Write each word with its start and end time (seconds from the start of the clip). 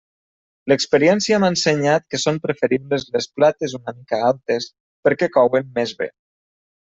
L'experiència 0.71 1.37
m'ha 1.41 1.49
ensenyat 1.53 2.05
que 2.13 2.19
són 2.23 2.39
preferibles 2.45 3.05
les 3.17 3.29
plates 3.39 3.77
una 3.81 3.95
mica 3.99 4.23
altes, 4.31 4.69
perquè 5.09 5.29
couen 5.37 5.69
més 5.79 5.95
bé. 6.03 6.09